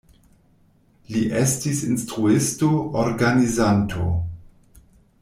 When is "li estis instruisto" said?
1.15-2.71